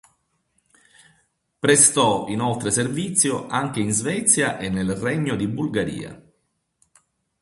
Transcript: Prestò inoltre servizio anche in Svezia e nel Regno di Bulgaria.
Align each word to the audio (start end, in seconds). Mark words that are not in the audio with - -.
Prestò 1.59 2.27
inoltre 2.27 2.71
servizio 2.71 3.45
anche 3.45 3.81
in 3.81 3.91
Svezia 3.91 4.57
e 4.57 4.67
nel 4.69 4.95
Regno 4.95 5.35
di 5.35 5.47
Bulgaria. 5.47 6.19